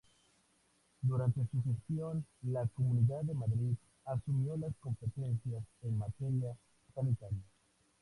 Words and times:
Durante 1.03 1.41
su 1.51 1.61
gestión 1.61 2.25
la 2.41 2.65
Comunidad 2.73 3.21
de 3.21 3.35
Madrid 3.35 3.75
asumió 4.05 4.57
las 4.57 4.73
competencias 4.81 5.61
en 5.83 5.97
materia 5.99 6.57
sanitaria. 6.95 7.43